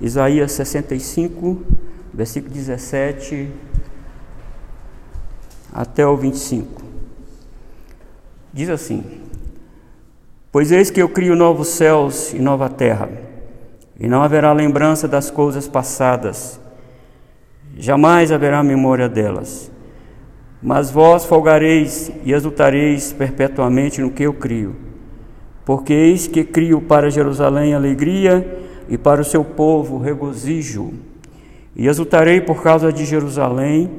[0.00, 1.62] Isaías 65,
[2.12, 3.48] versículo 17
[5.72, 6.82] até o 25.
[8.52, 9.22] Diz assim:
[10.50, 13.08] Pois eis que eu crio novos céus e nova terra,
[13.98, 16.60] e não haverá lembrança das coisas passadas,
[17.76, 19.70] jamais haverá memória delas.
[20.62, 24.76] Mas vós folgareis e exultareis perpetuamente no que eu crio.
[25.64, 30.92] Porque eis que crio para Jerusalém alegria e para o seu povo regozijo.
[31.74, 33.90] E exultarei por causa de Jerusalém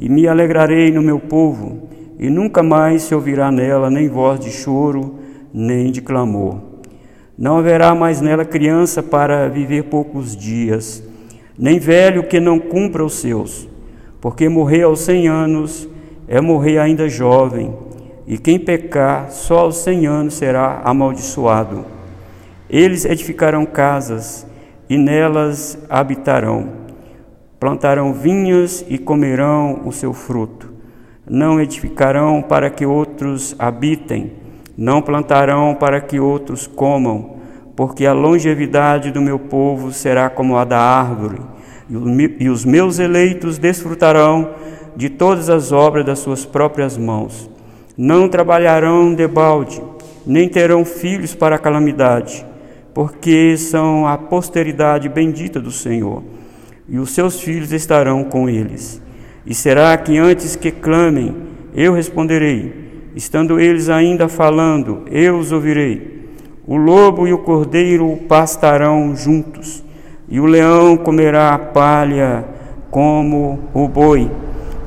[0.00, 4.50] e me alegrarei no meu povo, e nunca mais se ouvirá nela nem voz de
[4.50, 5.16] choro,
[5.52, 6.58] nem de clamor.
[7.36, 11.02] Não haverá mais nela criança para viver poucos dias,
[11.58, 13.68] nem velho que não cumpra os seus,
[14.20, 15.88] porque morrer aos cem anos
[16.26, 17.74] é morrer ainda jovem,
[18.26, 21.84] e quem pecar só aos cem anos será amaldiçoado.
[22.72, 24.46] Eles edificarão casas
[24.88, 26.68] e nelas habitarão.
[27.58, 30.72] Plantarão vinhas e comerão o seu fruto.
[31.28, 34.34] Não edificarão para que outros habitem,
[34.78, 37.38] não plantarão para que outros comam,
[37.74, 41.40] porque a longevidade do meu povo será como a da árvore,
[42.38, 44.54] e os meus eleitos desfrutarão
[44.94, 47.50] de todas as obras das suas próprias mãos.
[47.98, 49.82] Não trabalharão debalde,
[50.24, 52.48] nem terão filhos para a calamidade
[52.94, 56.22] porque são a posteridade bendita do Senhor,
[56.88, 59.00] e os seus filhos estarão com eles.
[59.46, 61.34] E será que antes que clamem,
[61.74, 62.72] eu responderei,
[63.14, 66.20] estando eles ainda falando, eu os ouvirei.
[66.66, 69.84] O lobo e o cordeiro pastarão juntos,
[70.28, 72.44] e o leão comerá a palha
[72.90, 74.30] como o boi.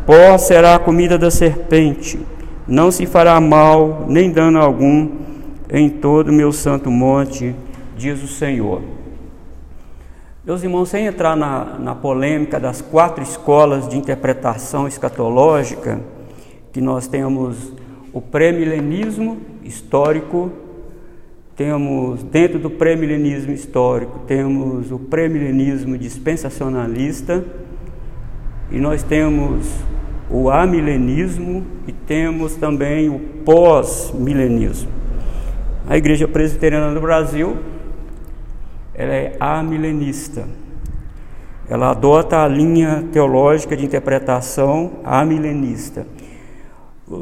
[0.05, 2.19] Pó será a comida da serpente,
[2.67, 5.09] não se fará mal nem dano algum
[5.71, 7.55] em todo o meu santo monte
[8.03, 8.81] diz o Senhor.
[10.45, 16.01] Meus irmãos, sem entrar na, na polêmica das quatro escolas de interpretação escatológica,
[16.73, 17.71] que nós temos
[18.11, 20.51] o pré-milenismo histórico,
[21.55, 27.41] temos dentro do pré-milenismo histórico, temos o pré-milenismo dispensacionalista,
[28.69, 29.65] e nós temos
[30.29, 34.91] o amilenismo e temos também o pós-milenismo.
[35.87, 37.55] A Igreja Presbiteriana do Brasil
[38.95, 40.47] ela é amilenista.
[41.69, 46.05] Ela adota a linha teológica de interpretação amilenista.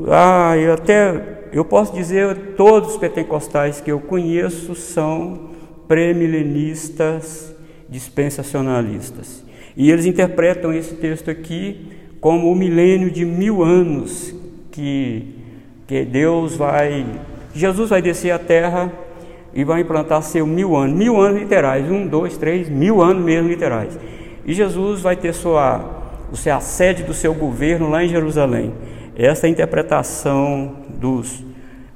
[0.10, 5.50] Ah, eu até eu posso dizer todos os pentecostais que eu conheço são
[5.88, 7.54] premilenistas,
[7.90, 9.44] dispensacionalistas.
[9.76, 14.34] E eles interpretam esse texto aqui como o milênio de mil anos
[14.72, 15.36] que,
[15.88, 17.06] que Deus vai,
[17.54, 18.92] Jesus vai descer à terra
[19.54, 23.50] e vai implantar seu mil anos, mil anos literais, um, dois, três, mil anos mesmo
[23.50, 23.98] literais.
[24.46, 26.10] E Jesus vai ter sua,
[26.54, 28.74] a sede do seu governo lá em Jerusalém.
[29.16, 31.44] Essa é a interpretação dos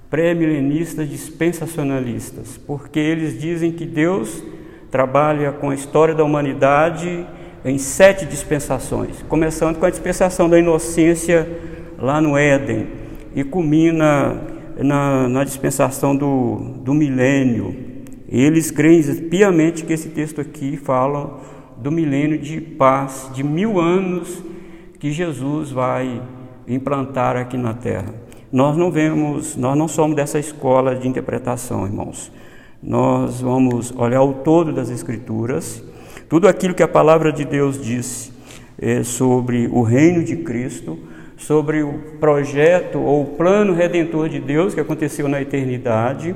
[0.10, 4.44] pré-milenistas dispensacionalistas, porque eles dizem que Deus
[4.92, 7.26] trabalha com a história da humanidade
[7.64, 11.50] em sete dispensações, começando com a dispensação da inocência
[11.98, 12.88] lá no Éden
[13.36, 17.76] e culmina na, na dispensação do, do milênio.
[18.28, 21.40] Eles creem piamente que esse texto aqui fala
[21.78, 24.44] do milênio de paz, de mil anos
[25.00, 26.22] que Jesus vai
[26.68, 28.14] implantar aqui na terra.
[28.52, 32.32] Nós não vemos, nós não somos dessa escola de interpretação, irmãos.
[32.82, 35.84] Nós vamos olhar o todo das Escrituras,
[36.30, 38.32] tudo aquilo que a palavra de Deus diz
[38.80, 40.98] é, sobre o reino de Cristo
[41.38, 46.36] sobre o projeto ou o plano redentor de Deus que aconteceu na eternidade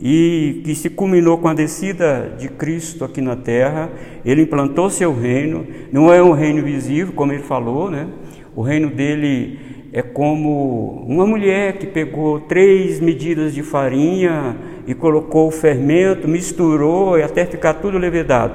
[0.00, 3.90] e que se culminou com a descida de Cristo aqui na terra.
[4.24, 8.08] Ele implantou seu reino, não é um reino visível, como ele falou, né?
[8.56, 9.58] O reino dele
[9.92, 14.56] é como uma mulher que pegou três medidas de farinha
[14.86, 18.54] e colocou o fermento, misturou e até ficar tudo levedado.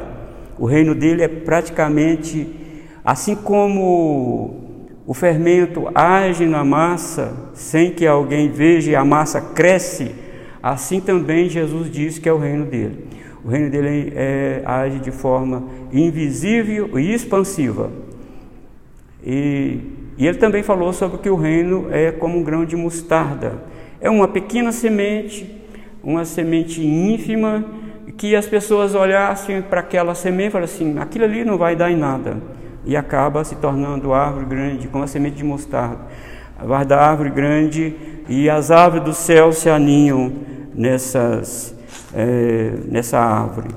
[0.57, 2.47] O reino dele é praticamente
[3.03, 4.68] assim como
[5.09, 10.13] o fermento age na massa sem que alguém veja e a massa cresce.
[10.61, 13.07] Assim também Jesus diz que é o reino dele.
[13.43, 17.89] O reino dele é, age de forma invisível e expansiva.
[19.25, 19.79] E,
[20.15, 23.63] e ele também falou sobre que o reino é como um grão de mostarda.
[23.99, 25.59] É uma pequena semente,
[26.03, 27.65] uma semente ínfima,
[28.15, 31.89] que as pessoas olhassem para aquela semente e falassem assim: aquilo ali não vai dar
[31.89, 32.58] em nada
[32.89, 35.99] e acaba se tornando árvore grande, como a semente de mostarda.
[36.59, 37.95] Vai da árvore grande
[38.27, 40.33] e as aves do céu se aninham
[40.73, 41.75] nessas,
[42.15, 43.67] é, nessa árvore.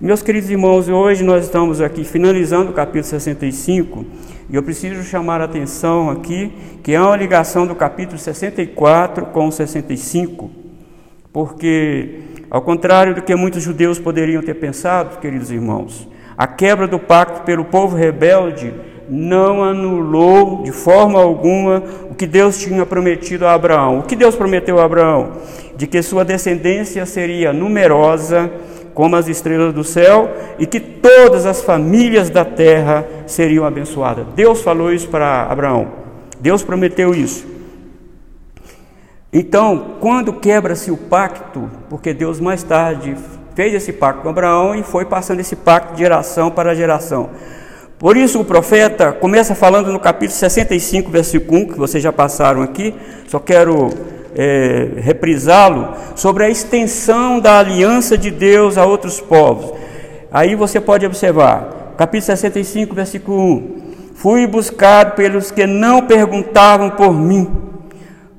[0.00, 4.06] Meus queridos irmãos, hoje nós estamos aqui finalizando o capítulo 65
[4.48, 6.50] e eu preciso chamar a atenção aqui
[6.82, 10.50] que há uma ligação do capítulo 64 com o 65,
[11.30, 12.20] porque,
[12.50, 17.42] ao contrário do que muitos judeus poderiam ter pensado, queridos irmãos, a quebra do pacto
[17.42, 18.74] pelo povo rebelde
[19.08, 24.00] não anulou de forma alguma o que Deus tinha prometido a Abraão.
[24.00, 25.32] O que Deus prometeu a Abraão?
[25.76, 28.50] De que sua descendência seria numerosa
[28.94, 34.26] como as estrelas do céu e que todas as famílias da terra seriam abençoadas.
[34.34, 35.88] Deus falou isso para Abraão.
[36.40, 37.46] Deus prometeu isso.
[39.32, 43.14] Então, quando quebra-se o pacto, porque Deus mais tarde
[43.56, 47.30] fez esse pacto com Abraão e foi passando esse pacto de geração para geração.
[47.98, 52.60] Por isso o profeta começa falando no capítulo 65, versículo 1, que vocês já passaram
[52.60, 52.94] aqui,
[53.26, 53.88] só quero
[54.36, 59.72] é, reprisá-lo, sobre a extensão da aliança de Deus a outros povos.
[60.30, 63.76] Aí você pode observar, capítulo 65, versículo 1:
[64.16, 67.50] Fui buscado pelos que não perguntavam por mim,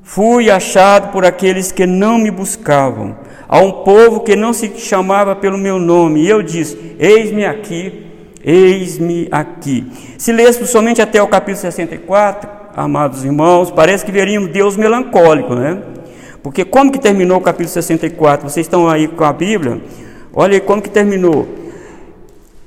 [0.04, 3.16] fui achado por aqueles que não me buscavam,
[3.48, 8.08] a um povo que não se chamava pelo meu nome, e eu disse: Eis-me aqui
[8.50, 9.92] Eis-me aqui.
[10.18, 15.82] Se lêssemos somente até o capítulo 64, amados irmãos, parece que veríamos Deus melancólico, né?
[16.42, 18.50] Porque como que terminou o capítulo 64?
[18.50, 19.82] Vocês estão aí com a Bíblia?
[20.34, 21.46] Olha aí como que terminou.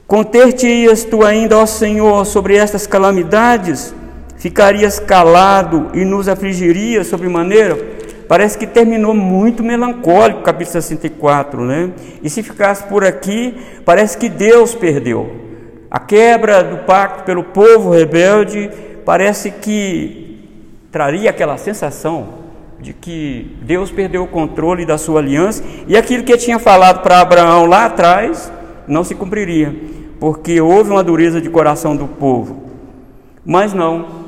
[0.07, 3.95] Conter-te-ias tu ainda, ó Senhor, sobre estas calamidades?
[4.37, 7.79] Ficarias calado e nos afligirias sobre maneira?
[8.31, 11.91] Parece que terminou muito melancólico capítulo 64, né?
[12.23, 15.33] E se ficasse por aqui, parece que Deus perdeu.
[15.91, 18.71] A quebra do pacto pelo povo rebelde
[19.05, 20.49] parece que
[20.93, 22.29] traria aquela sensação
[22.79, 27.21] de que Deus perdeu o controle da sua aliança e aquilo que tinha falado para
[27.21, 28.53] Abraão lá atrás
[28.87, 29.75] não se cumpriria,
[30.21, 32.63] porque houve uma dureza de coração do povo.
[33.45, 34.20] Mas não,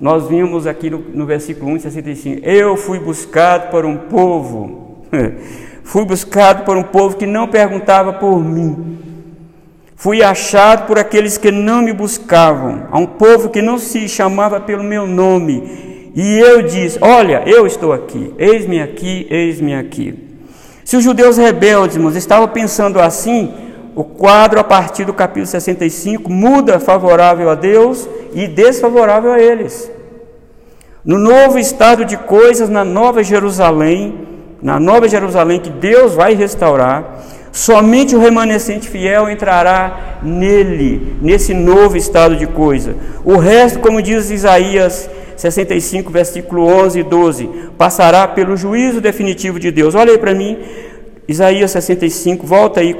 [0.00, 5.04] nós vimos aqui no, no versículo 1, 65: Eu fui buscado por um povo,
[5.84, 8.98] fui buscado por um povo que não perguntava por mim,
[10.00, 14.58] Fui achado por aqueles que não me buscavam, a um povo que não se chamava
[14.58, 16.10] pelo meu nome.
[16.16, 20.14] E eu disse: Olha, eu estou aqui, eis-me aqui, eis-me aqui.
[20.86, 23.52] Se os judeus rebeldes, estavam pensando assim,
[23.94, 29.90] o quadro a partir do capítulo 65 muda favorável a Deus e desfavorável a eles.
[31.04, 34.28] No novo estado de coisas, na nova Jerusalém,
[34.62, 37.20] na nova Jerusalém que Deus vai restaurar,
[37.52, 42.94] Somente o remanescente fiel entrará nele, nesse novo estado de coisa.
[43.24, 49.70] O resto, como diz Isaías 65, versículo 11 e 12, passará pelo juízo definitivo de
[49.72, 49.94] Deus.
[49.94, 50.58] Olha aí para mim,
[51.30, 52.92] Isaías 65, volta aí,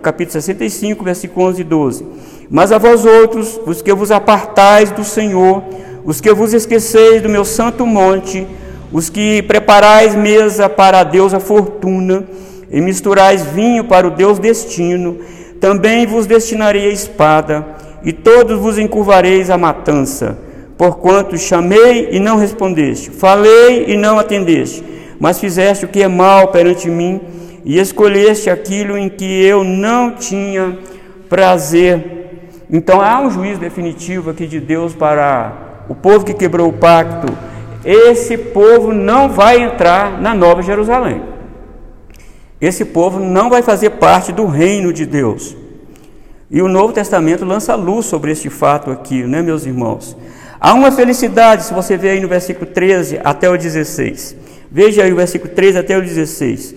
[0.00, 2.06] capítulo 65, versículo 11 e 12.
[2.48, 5.62] Mas a vós outros, os que vos apartais do Senhor,
[6.02, 8.46] os que vos esqueceis do meu santo monte,
[8.90, 12.24] os que preparais mesa para Deus a fortuna,
[12.70, 15.18] e misturais vinho para o Deus destino,
[15.60, 17.66] também vos destinarei a espada,
[18.02, 20.38] e todos vos encurvareis a matança.
[20.78, 24.82] Porquanto chamei e não respondeste, falei e não atendeste,
[25.20, 27.20] mas fizeste o que é mal perante mim,
[27.64, 30.78] e escolheste aquilo em que eu não tinha
[31.28, 32.62] prazer.
[32.70, 37.32] Então há um juízo definitivo aqui de Deus para o povo que quebrou o pacto.
[37.84, 41.34] Esse povo não vai entrar na Nova Jerusalém
[42.66, 45.54] esse povo não vai fazer parte do reino de Deus.
[46.50, 50.16] E o Novo Testamento lança luz sobre este fato aqui, né, meus irmãos?
[50.58, 54.36] Há uma felicidade, se você ver aí no versículo 13 até o 16.
[54.70, 56.74] Veja aí o versículo 13 até o 16.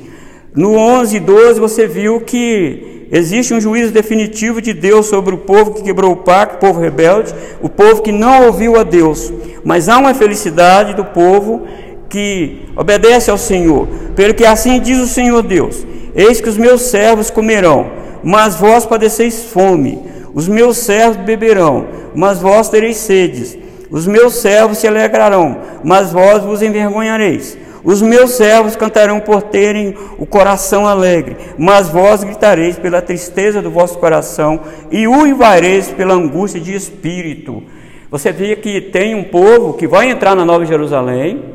[0.57, 5.37] No 11 e 12 você viu que existe um juízo definitivo de Deus sobre o
[5.37, 9.31] povo que quebrou o pacto, o povo rebelde, o povo que não ouviu a Deus.
[9.63, 11.67] Mas há uma felicidade do povo
[12.09, 15.85] que obedece ao Senhor, pelo que assim diz o Senhor Deus:
[16.15, 17.91] Eis que os meus servos comerão,
[18.23, 20.01] mas vós padeceis fome.
[20.33, 21.85] Os meus servos beberão,
[22.15, 23.55] mas vós tereis sedes.
[23.91, 27.55] Os meus servos se alegrarão, mas vós vos envergonhareis.
[27.87, 33.71] Os meus servos cantarão por terem o coração alegre, mas vós gritareis pela tristeza do
[33.71, 34.59] vosso coração
[34.91, 37.63] e uivareis pela angústia de espírito.
[38.11, 41.45] Você vê que tem um povo que vai entrar na Nova Jerusalém,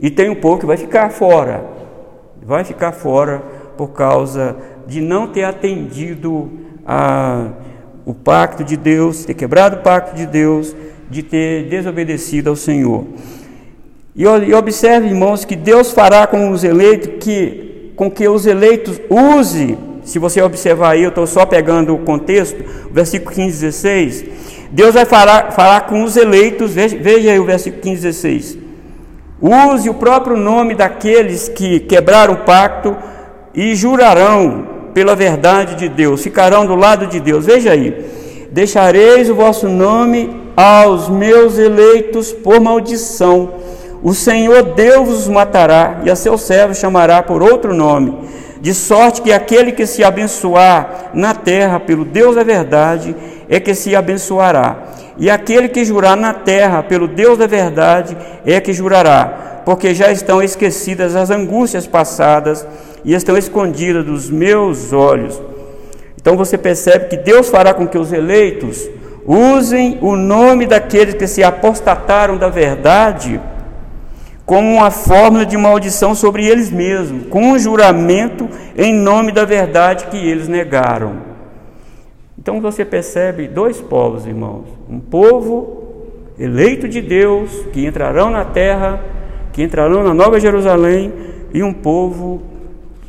[0.00, 1.62] e tem um povo que vai ficar fora,
[2.42, 3.42] vai ficar fora
[3.76, 6.50] por causa de não ter atendido
[6.86, 7.48] a,
[8.06, 10.74] o pacto de Deus, ter quebrado o pacto de Deus,
[11.10, 13.04] de ter desobedecido ao Senhor.
[14.16, 19.00] E, e observe, irmãos, que Deus fará com os eleitos que com que os eleitos
[19.08, 24.24] use se você observar aí, eu estou só pegando o contexto, versículo 15, 16.
[24.70, 28.58] Deus vai falar, falar com os eleitos, veja, veja aí o versículo 15, 16.
[29.40, 32.94] Use o próprio nome daqueles que quebraram o pacto
[33.54, 37.46] e jurarão pela verdade de Deus, ficarão do lado de Deus.
[37.46, 38.04] Veja aí:
[38.50, 43.54] deixareis o vosso nome aos meus eleitos por maldição.
[44.04, 48.14] O Senhor Deus os matará e a seus servos chamará por outro nome,
[48.60, 53.16] de sorte que aquele que se abençoar na terra pelo Deus da verdade
[53.48, 54.76] é que se abençoará.
[55.16, 60.12] E aquele que jurar na terra pelo Deus da verdade é que jurará, porque já
[60.12, 62.66] estão esquecidas as angústias passadas
[63.06, 65.40] e estão escondidas dos meus olhos.
[66.20, 68.86] Então você percebe que Deus fará com que os eleitos
[69.26, 73.40] usem o nome daqueles que se apostataram da verdade
[74.46, 80.06] como uma fórmula de maldição sobre eles mesmos, com um juramento em nome da verdade
[80.06, 81.16] que eles negaram.
[82.38, 85.84] Então você percebe dois povos, irmãos: um povo
[86.38, 89.02] eleito de Deus, que entrarão na terra,
[89.52, 91.12] que entrarão na Nova Jerusalém,
[91.52, 92.42] e um povo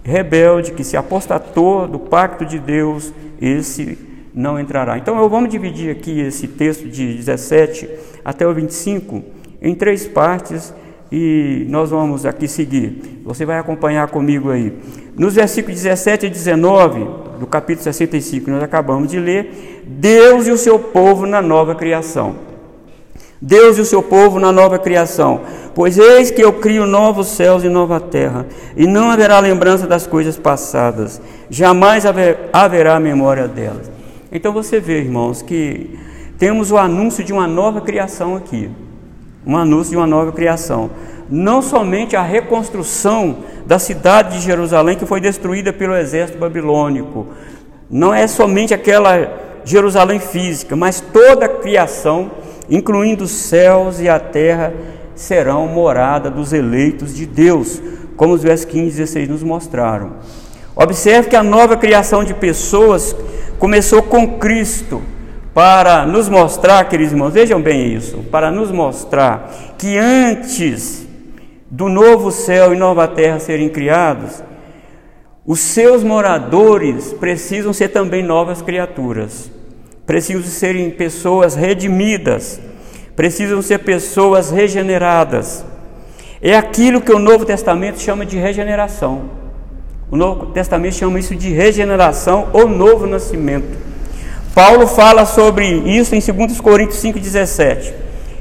[0.04, 3.12] rebelde que se apostatou do pacto de Deus,
[3.42, 3.98] esse
[4.34, 4.98] não entrará.
[4.98, 7.90] Então, vamos dividir aqui esse texto de 17
[8.24, 9.24] até o 25
[9.62, 10.74] em três partes
[11.18, 13.22] e nós vamos aqui seguir.
[13.24, 14.74] Você vai acompanhar comigo aí.
[15.16, 17.08] Nos versículos 17 e 19
[17.40, 22.36] do capítulo 65, nós acabamos de ler, Deus e o seu povo na nova criação.
[23.42, 25.40] Deus e o seu povo na nova criação.
[25.74, 28.46] Pois eis que eu crio novos céus e nova terra,
[28.76, 33.90] e não haverá lembrança das coisas passadas, jamais haver, haverá memória delas.
[34.30, 35.98] Então você vê, irmãos, que
[36.38, 38.70] temos o anúncio de uma nova criação aqui
[39.46, 40.90] um anúncio de uma nova criação.
[41.30, 47.28] Não somente a reconstrução da cidade de Jerusalém que foi destruída pelo exército babilônico,
[47.90, 52.32] não é somente aquela Jerusalém física, mas toda a criação,
[52.70, 54.74] incluindo os céus e a terra,
[55.16, 57.82] serão morada dos eleitos de Deus,
[58.16, 60.14] como os versos 15 e 16 nos mostraram.
[60.76, 63.16] Observe que a nova criação de pessoas
[63.58, 65.02] começou com Cristo
[65.56, 71.08] para nos mostrar, queridos irmãos, vejam bem isso, para nos mostrar que antes
[71.72, 74.44] do novo céu e nova terra serem criados,
[75.46, 79.50] os seus moradores precisam ser também novas criaturas,
[80.06, 82.60] precisam serem pessoas redimidas,
[83.16, 85.66] precisam ser pessoas regeneradas.
[86.42, 89.30] É aquilo que o Novo Testamento chama de regeneração.
[90.12, 93.85] O Novo Testamento chama isso de regeneração ou novo nascimento.
[94.56, 97.92] Paulo fala sobre isso em 2 Coríntios 5,17.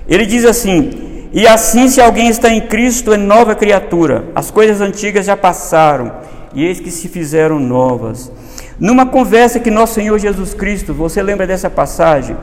[0.09, 4.81] Ele diz assim: E assim, se alguém está em Cristo, é nova criatura, as coisas
[4.81, 6.13] antigas já passaram,
[6.55, 8.31] e eis que se fizeram novas.
[8.79, 12.37] Numa conversa que nosso Senhor Jesus Cristo, você lembra dessa passagem?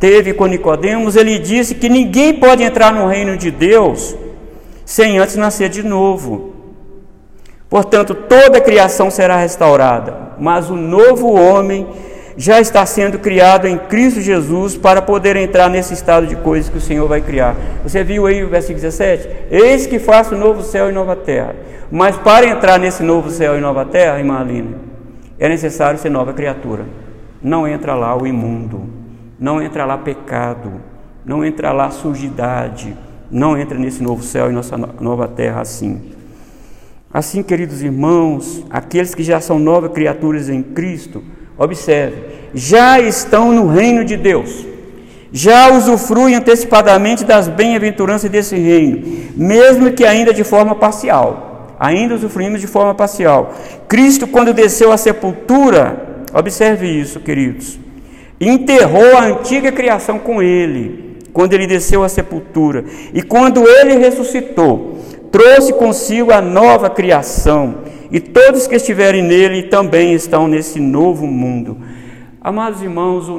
[0.00, 4.16] Teve com Nicodemos, ele disse que ninguém pode entrar no reino de Deus
[4.86, 6.54] sem antes nascer de novo.
[7.68, 11.86] Portanto, toda a criação será restaurada, mas o novo homem
[12.38, 16.78] já está sendo criado em Cristo Jesus para poder entrar nesse estado de coisas que
[16.78, 17.56] o Senhor vai criar.
[17.82, 19.28] Você viu aí o versículo 17?
[19.50, 21.56] Eis que faço novo céu e nova terra.
[21.90, 24.76] Mas para entrar nesse novo céu e nova terra, irmã Aline,
[25.36, 26.84] é necessário ser nova criatura.
[27.42, 28.88] Não entra lá o imundo,
[29.36, 30.80] não entra lá pecado,
[31.24, 32.96] não entra lá sujidade,
[33.28, 36.12] não entra nesse novo céu e nossa nova terra assim.
[37.12, 41.24] Assim, queridos irmãos, aqueles que já são novas criaturas em Cristo,
[41.58, 42.14] Observe,
[42.54, 44.64] já estão no reino de Deus,
[45.32, 49.02] já usufruem antecipadamente das bem-aventuranças desse reino,
[49.36, 51.74] mesmo que ainda de forma parcial.
[51.80, 53.54] Ainda usufruímos de forma parcial.
[53.86, 57.78] Cristo, quando desceu à sepultura, observe isso, queridos,
[58.40, 64.98] enterrou a antiga criação com ele, quando ele desceu à sepultura, e quando ele ressuscitou,
[65.30, 67.76] trouxe consigo a nova criação
[68.10, 71.76] e todos que estiverem nele também estão nesse novo mundo.
[72.40, 73.30] Amados irmãos,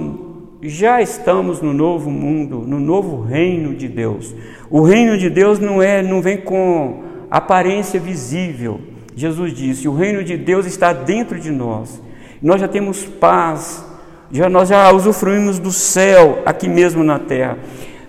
[0.61, 4.35] já estamos no novo mundo, no novo reino de Deus.
[4.69, 8.79] O reino de Deus não é, não vem com aparência visível.
[9.15, 12.01] Jesus disse: "O reino de Deus está dentro de nós.
[12.41, 13.83] Nós já temos paz,
[14.31, 17.57] já nós já usufruímos do céu aqui mesmo na terra.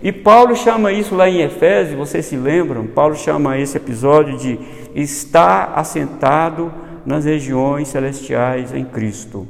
[0.02, 2.86] E Paulo chama isso lá em Efésios, vocês se lembram?
[2.86, 4.58] Paulo chama esse episódio de
[4.94, 6.72] estar assentado
[7.04, 9.46] nas regiões celestiais em Cristo.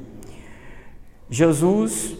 [1.28, 2.16] Jesus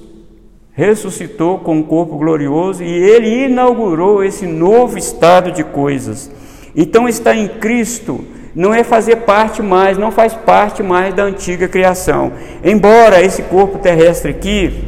[0.73, 6.31] ressuscitou com um corpo glorioso e ele inaugurou esse novo estado de coisas.
[6.75, 8.25] Então, estar em Cristo
[8.55, 12.33] não é fazer parte mais, não faz parte mais da antiga criação.
[12.65, 14.85] Embora esse corpo terrestre aqui,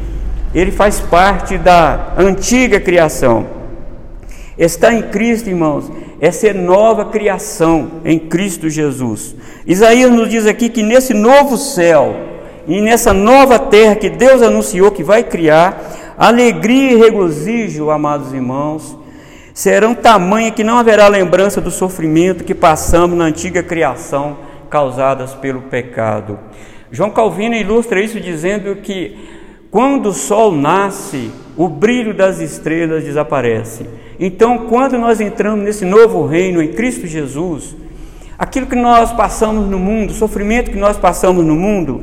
[0.55, 3.62] ele faz parte da antiga criação.
[4.57, 5.91] Está em Cristo, irmãos,
[6.21, 9.35] é ser nova criação em Cristo Jesus.
[9.67, 12.15] Isaías nos diz aqui que nesse novo céu
[12.69, 18.97] e nessa nova terra que Deus anunciou que vai criar, alegria e regozijo, amados irmãos,
[19.55, 24.37] serão tamanha que não haverá lembrança do sofrimento que passamos na antiga criação
[24.69, 26.39] causadas pelo pecado.
[26.91, 29.17] João Calvino ilustra isso dizendo que
[29.73, 33.87] quando o sol nasce, o brilho das estrelas desaparece.
[34.21, 37.75] Então, quando nós entramos nesse novo reino em Cristo Jesus,
[38.39, 42.03] aquilo que nós passamos no mundo, o sofrimento que nós passamos no mundo,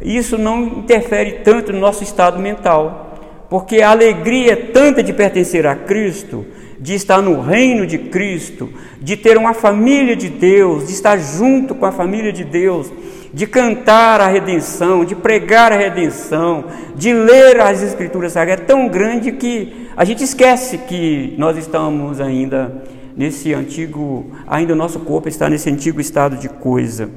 [0.00, 3.18] isso não interfere tanto no nosso estado mental,
[3.50, 6.46] porque a alegria é tanta de pertencer a Cristo,
[6.80, 11.74] de estar no reino de Cristo, de ter uma família de Deus, de estar junto
[11.74, 12.90] com a família de Deus,
[13.32, 18.88] de cantar a redenção, de pregar a redenção, de ler as Escrituras Sagradas, é tão
[18.88, 22.82] grande que a gente esquece que nós estamos ainda
[23.16, 27.10] nesse antigo, ainda o nosso corpo está nesse antigo estado de coisa.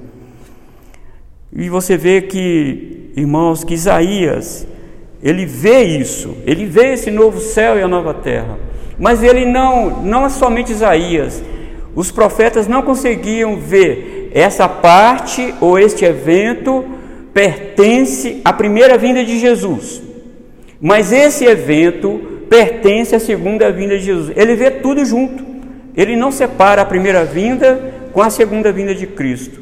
[1.53, 4.67] E você vê que, irmãos, que Isaías,
[5.21, 8.57] ele vê isso, ele vê esse novo céu e a nova terra.
[8.97, 11.43] Mas ele não, não é somente Isaías.
[11.95, 16.83] Os profetas não conseguiam ver essa parte ou este evento
[17.33, 20.01] pertence à primeira vinda de Jesus.
[20.81, 24.33] Mas esse evento pertence à segunda vinda de Jesus.
[24.35, 25.41] Ele vê tudo junto.
[25.95, 29.61] Ele não separa a primeira vinda com a segunda vinda de Cristo.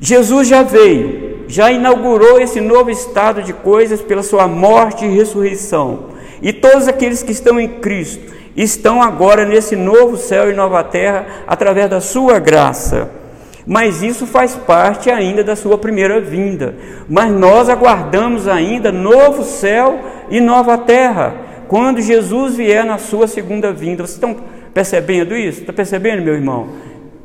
[0.00, 6.06] Jesus já veio, já inaugurou esse novo estado de coisas pela sua morte e ressurreição.
[6.42, 11.24] E todos aqueles que estão em Cristo estão agora nesse novo céu e nova terra
[11.46, 13.21] através da sua graça.
[13.66, 16.74] Mas isso faz parte ainda da sua primeira vinda.
[17.08, 20.00] Mas nós aguardamos ainda novo céu
[20.30, 21.34] e nova terra,
[21.68, 24.02] quando Jesus vier na sua segunda vinda.
[24.02, 24.36] Vocês estão
[24.74, 25.60] percebendo isso?
[25.60, 26.68] Está percebendo, meu irmão?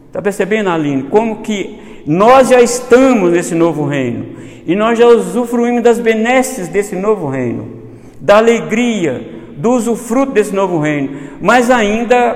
[0.07, 1.03] Está percebendo, Aline?
[1.03, 6.95] Como que nós já estamos nesse novo reino e nós já usufruímos das benesses desse
[6.95, 7.67] novo reino,
[8.19, 12.35] da alegria, do usufruto desse novo reino, mas ainda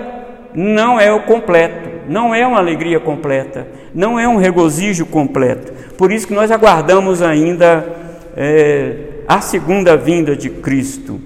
[0.54, 5.72] não é o completo, não é uma alegria completa, não é um regozijo completo.
[5.98, 7.86] Por isso que nós aguardamos ainda
[8.36, 8.96] é,
[9.28, 11.20] a segunda vinda de Cristo.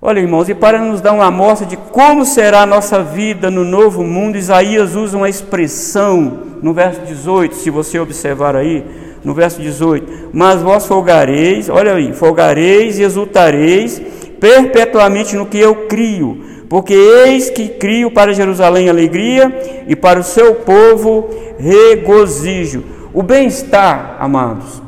[0.00, 3.64] Olha, irmãos, e para nos dar uma amostra de como será a nossa vida no
[3.64, 8.84] novo mundo, Isaías usa uma expressão no verso 18, se você observar aí,
[9.24, 14.00] no verso 18: Mas vós folgareis, olha aí, folgareis e exultareis
[14.40, 20.24] perpetuamente no que eu crio, porque eis que crio para Jerusalém alegria e para o
[20.24, 22.84] seu povo regozijo.
[23.12, 24.82] O bem-estar, amados,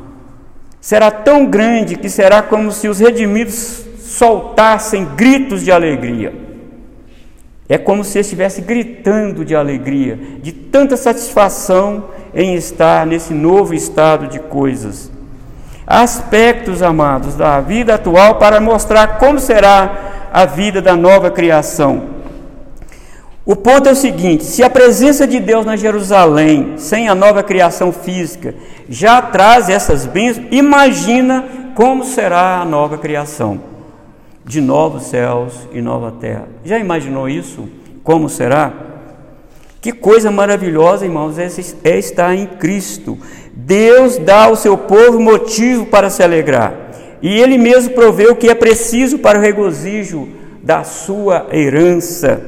[0.79, 6.33] será tão grande que será como se os redimidos soltassem gritos de alegria.
[7.67, 14.27] É como se estivesse gritando de alegria, de tanta satisfação em estar nesse novo estado
[14.27, 15.11] de coisas
[15.89, 22.19] aspectos, amados, da vida atual para mostrar como será a vida da nova criação.
[23.43, 27.41] O ponto é o seguinte: se a presença de Deus na Jerusalém, sem a nova
[27.41, 28.53] criação física,
[28.87, 33.59] já traz essas bênçãos, imagina como será a nova criação
[34.45, 36.47] de novos céus e nova terra.
[36.63, 37.67] Já imaginou isso?
[38.03, 38.71] Como será?
[39.81, 41.47] Que coisa maravilhosa, irmãos, é,
[41.83, 43.17] é estar em Cristo.
[43.65, 46.73] Deus dá ao seu povo motivo para se alegrar.
[47.21, 50.29] E Ele mesmo provê o que é preciso para o regozijo
[50.63, 52.41] da sua herança.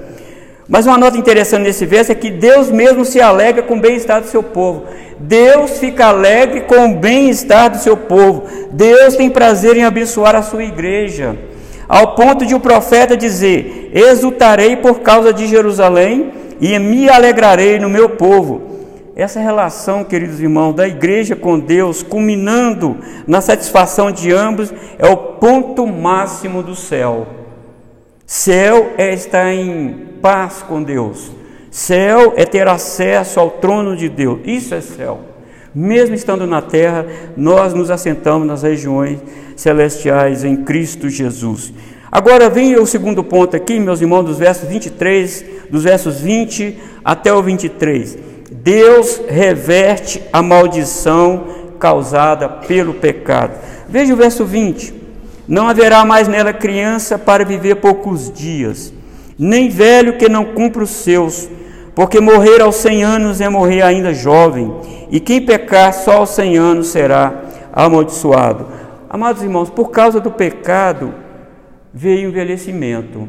[0.69, 4.21] Mas uma nota interessante nesse verso é que Deus mesmo se alegra com o bem-estar
[4.21, 4.85] do seu povo.
[5.19, 8.43] Deus fica alegre com o bem-estar do seu povo.
[8.71, 11.37] Deus tem prazer em abençoar a sua igreja.
[11.89, 17.89] Ao ponto de o profeta dizer: Exultarei por causa de Jerusalém e me alegrarei no
[17.89, 18.70] meu povo.
[19.21, 25.15] Essa relação, queridos irmãos, da igreja com Deus, culminando na satisfação de ambos, é o
[25.15, 27.27] ponto máximo do céu.
[28.25, 31.31] Céu é estar em paz com Deus.
[31.69, 34.39] Céu é ter acesso ao trono de Deus.
[34.43, 35.19] Isso é céu.
[35.73, 37.05] Mesmo estando na terra,
[37.37, 39.19] nós nos assentamos nas regiões
[39.55, 41.71] celestiais em Cristo Jesus.
[42.11, 47.31] Agora vem o segundo ponto aqui, meus irmãos, dos versos 23, dos versos 20 até
[47.31, 48.30] o 23.
[48.63, 51.45] Deus reverte a maldição
[51.79, 53.53] causada pelo pecado.
[53.89, 54.93] Veja o verso 20:
[55.47, 58.93] Não haverá mais nela criança para viver poucos dias,
[59.37, 61.49] nem velho que não cumpra os seus,
[61.95, 64.71] porque morrer aos cem anos é morrer ainda jovem,
[65.09, 67.33] e quem pecar só aos cem anos será
[67.73, 68.67] amaldiçoado.
[69.09, 71.15] Amados irmãos, por causa do pecado
[71.91, 73.27] veio envelhecimento.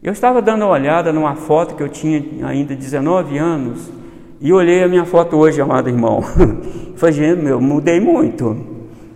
[0.00, 3.98] Eu estava dando uma olhada numa foto que eu tinha ainda 19 anos
[4.40, 6.22] e olhei a minha foto hoje, amado irmão.
[6.96, 8.56] Falei, meu, mudei muito.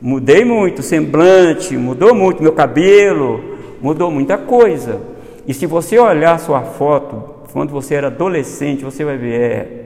[0.00, 3.40] Mudei muito, semblante, mudou muito, meu cabelo,
[3.80, 5.00] mudou muita coisa.
[5.46, 9.82] E se você olhar sua foto, quando você era adolescente, você vai ver, é,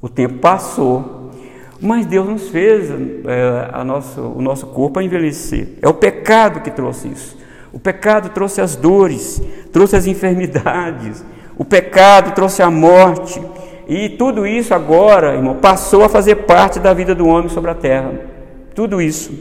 [0.00, 1.30] o tempo passou,
[1.80, 5.68] mas Deus nos fez é, a nosso, o nosso corpo a envelhecer.
[5.82, 7.38] É o pecado que trouxe isso.
[7.72, 11.24] O pecado trouxe as dores, trouxe as enfermidades,
[11.58, 13.40] o pecado trouxe a morte.
[13.90, 17.74] E tudo isso agora, irmão, passou a fazer parte da vida do homem sobre a
[17.74, 18.12] terra.
[18.72, 19.32] Tudo isso.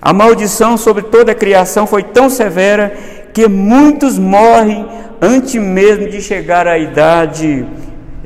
[0.00, 2.92] A maldição sobre toda a criação foi tão severa
[3.32, 4.88] que muitos morrem
[5.20, 7.64] antes mesmo de chegar à idade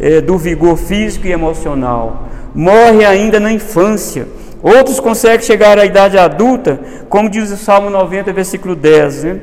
[0.01, 2.27] é, do vigor físico e emocional.
[2.55, 4.27] Morre ainda na infância.
[4.63, 9.25] Outros conseguem chegar à idade adulta, como diz o Salmo 90, versículo 10.
[9.25, 9.41] Né?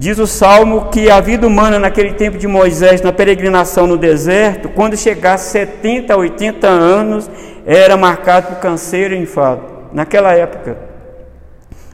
[0.00, 4.70] Diz o Salmo que a vida humana naquele tempo de Moisés, na peregrinação no deserto,
[4.70, 7.30] quando chegasse 70 a 80 anos,
[7.66, 9.60] era marcado por câncer e enfado.
[9.92, 10.78] Naquela época,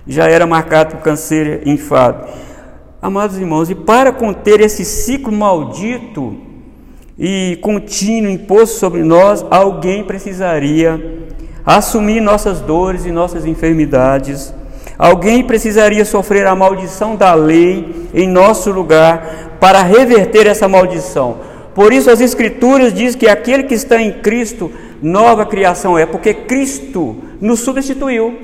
[0.06, 2.28] já era marcado por câncer e enfado.
[3.02, 6.36] Amados irmãos, e para conter esse ciclo maldito
[7.18, 11.26] e contínuo imposto sobre nós, alguém precisaria
[11.64, 14.54] assumir nossas dores e nossas enfermidades.
[14.98, 21.38] Alguém precisaria sofrer a maldição da lei em nosso lugar para reverter essa maldição.
[21.74, 26.32] Por isso as escrituras dizem que aquele que está em Cristo, nova criação é, porque
[26.32, 28.34] Cristo nos substituiu.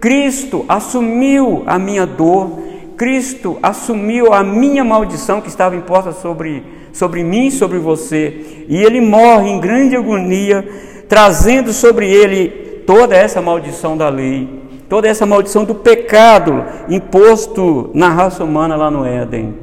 [0.00, 2.58] Cristo assumiu a minha dor,
[2.96, 9.00] Cristo assumiu a minha maldição que estava imposta sobre, sobre mim, sobre você, e ele
[9.00, 10.66] morre em grande agonia,
[11.08, 12.48] trazendo sobre ele
[12.86, 14.48] toda essa maldição da lei,
[14.88, 19.54] toda essa maldição do pecado imposto na raça humana lá no Éden.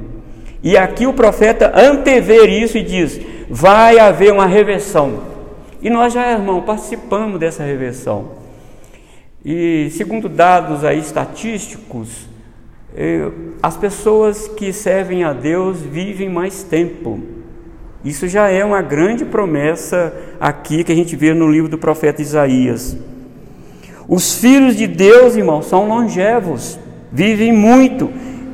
[0.64, 5.20] E aqui o profeta antevê isso e diz: vai haver uma reversão.
[5.82, 8.32] E nós já, irmão, participamos dessa reversão.
[9.44, 12.28] E segundo dados aí estatísticos,
[12.96, 13.30] eh,
[13.62, 17.20] as pessoas que servem a Deus vivem mais tempo.
[18.04, 22.22] Isso já é uma grande promessa aqui que a gente vê no livro do profeta
[22.22, 22.98] Isaías.
[24.08, 26.78] Os filhos de Deus, irmão, são longevos,
[27.12, 28.10] vivem muito.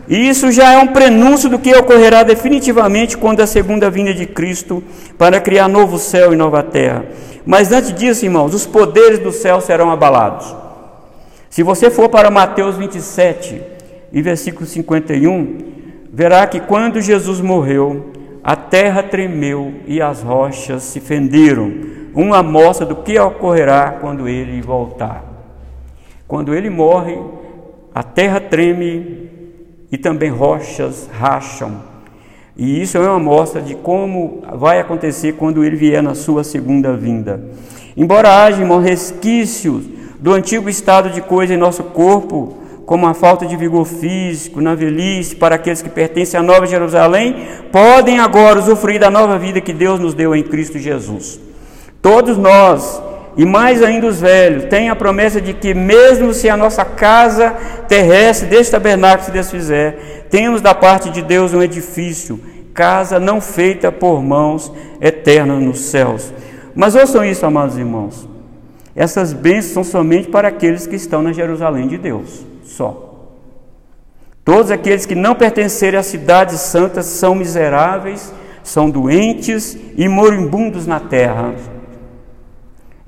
[0.08, 4.26] E isso já é um prenúncio do que ocorrerá definitivamente quando a segunda vinda de
[4.26, 4.84] Cristo
[5.18, 7.06] para criar novo céu e nova terra.
[7.46, 10.56] Mas antes disso, irmãos, os poderes do céu serão abalados.
[11.50, 13.62] Se você for para Mateus 27
[14.12, 15.58] e versículo 51,
[16.12, 18.12] verá que quando Jesus morreu,
[18.44, 21.72] a terra tremeu e as rochas se fenderam,
[22.14, 25.31] uma amostra do que ocorrerá quando ele voltar.
[26.32, 27.20] Quando ele morre,
[27.94, 29.30] a terra treme
[29.92, 31.82] e também rochas racham.
[32.56, 36.94] E isso é uma amostra de como vai acontecer quando ele vier na sua segunda
[36.94, 37.44] vinda.
[37.98, 39.84] Embora haja resquícios
[40.22, 44.74] do antigo estado de coisa em nosso corpo, como a falta de vigor físico, na
[44.74, 49.74] velhice, para aqueles que pertencem à Nova Jerusalém, podem agora usufruir da nova vida que
[49.74, 51.42] Deus nos deu em Cristo Jesus.
[52.02, 56.58] Todos nós e mais ainda os velhos, têm a promessa de que, mesmo se a
[56.58, 57.52] nossa casa
[57.88, 62.40] terrestre deste tabernáculo se desfizer, temos da parte de Deus um edifício,
[62.74, 66.34] casa não feita por mãos, eterna nos céus.
[66.76, 68.28] Mas ouçam isso, amados irmãos.
[68.96, 73.10] Essas bênçãos são somente para aqueles que estão na Jerusalém de Deus, só.
[74.44, 81.00] Todos aqueles que não pertencerem às cidades santas são miseráveis, são doentes e moribundos na
[81.00, 81.54] terra.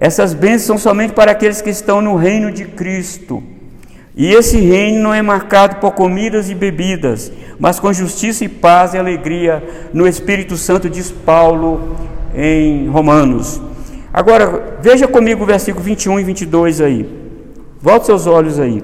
[0.04, 3.42] Essas bênçãos são somente para aqueles que estão no reino de Cristo.
[4.14, 8.94] E esse reino não é marcado por comidas e bebidas, mas com justiça e paz
[8.94, 9.64] e alegria
[9.94, 11.96] no Espírito Santo, diz Paulo
[12.36, 13.62] em Romanos.
[14.12, 17.10] Agora, veja comigo o versículo 21 e 22 aí.
[17.80, 18.84] Volte seus olhos aí.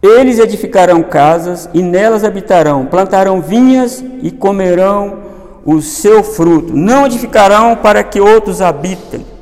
[0.00, 5.18] Eles edificarão casas e nelas habitarão, plantarão vinhas e comerão
[5.64, 6.72] o seu fruto.
[6.72, 9.39] Não edificarão para que outros habitem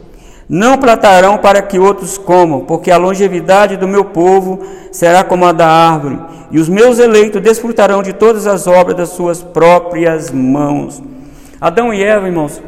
[0.49, 5.53] não plantarão para que outros comam, porque a longevidade do meu povo será como a
[5.53, 6.19] da árvore,
[6.51, 11.03] e os meus eleitos desfrutarão de todas as obras das suas próprias mãos.
[11.61, 12.63] Adão e Eva, irmãos,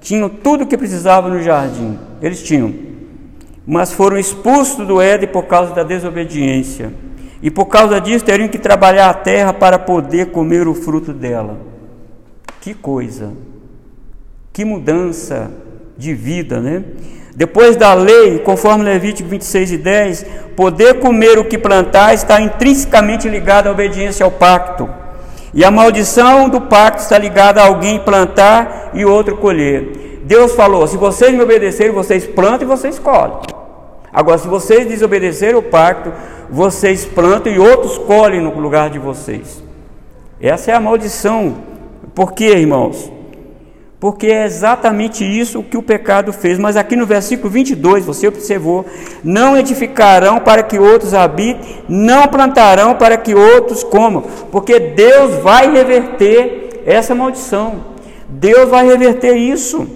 [0.00, 2.72] tinham tudo o que precisavam no jardim, eles tinham,
[3.66, 6.94] mas foram expulsos do Éden por causa da desobediência,
[7.42, 11.58] e por causa disso teriam que trabalhar a terra para poder comer o fruto dela.
[12.60, 13.32] Que coisa!
[14.52, 15.50] Que mudança
[15.98, 16.84] de vida, né?
[17.34, 23.28] Depois da lei, conforme Levítico 26 e 10, poder comer o que plantar está intrinsecamente
[23.28, 24.88] ligado à obediência ao pacto.
[25.52, 30.20] E a maldição do pacto está ligada a alguém plantar e outro colher.
[30.24, 33.38] Deus falou: se vocês me obedecerem, vocês plantam e vocês colhem.
[34.12, 36.12] Agora, se vocês desobedecerem o pacto,
[36.50, 39.62] vocês plantam e outros colhem no lugar de vocês.
[40.40, 41.56] Essa é a maldição.
[42.14, 43.17] Por quê, irmãos?
[44.00, 46.58] Porque é exatamente isso que o pecado fez.
[46.58, 48.86] Mas aqui no versículo 22, você observou:
[49.24, 55.70] não edificarão para que outros habitem, não plantarão para que outros comam, porque Deus vai
[55.70, 57.98] reverter essa maldição.
[58.28, 59.86] Deus vai reverter isso.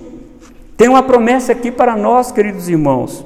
[0.77, 3.25] Tem uma promessa aqui para nós, queridos irmãos.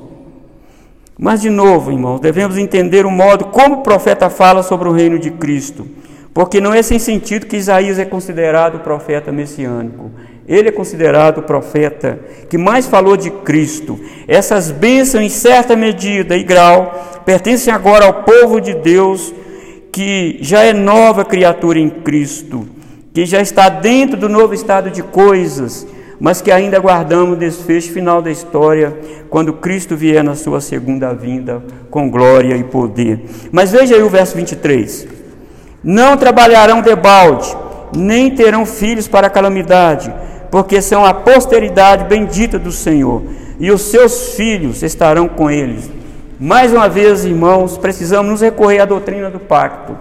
[1.19, 5.19] Mas, de novo, irmãos, devemos entender o modo como o profeta fala sobre o reino
[5.19, 5.87] de Cristo.
[6.35, 10.11] Porque não é sem sentido que Isaías é considerado profeta messiânico.
[10.49, 13.99] Ele é considerado o profeta que mais falou de Cristo.
[14.29, 19.35] Essas bênçãos, em certa medida e grau, pertencem agora ao povo de Deus,
[19.91, 22.69] que já é nova criatura em Cristo,
[23.13, 25.85] que já está dentro do novo estado de coisas,
[26.21, 28.97] mas que ainda aguardamos o desfecho final da história,
[29.29, 33.21] quando Cristo vier na sua segunda vinda, com glória e poder.
[33.51, 35.09] Mas veja aí o verso 23:
[35.83, 37.53] Não trabalharão debalde,
[37.97, 40.13] nem terão filhos para calamidade
[40.51, 43.23] porque são a posteridade bendita do Senhor,
[43.59, 45.91] e os seus filhos estarão com eles.
[46.39, 49.97] Mais uma vez, irmãos, precisamos nos recorrer à doutrina do pacto.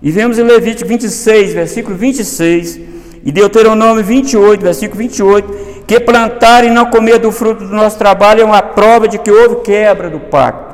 [0.00, 2.80] E vemos em Levítico 26, versículo 26,
[3.24, 8.42] e Deuteronômio 28, versículo 28, que plantar e não comer do fruto do nosso trabalho
[8.42, 10.67] é uma prova de que houve quebra do pacto.